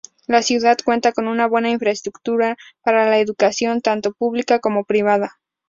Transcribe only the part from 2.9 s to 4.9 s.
la educación, tanto pública como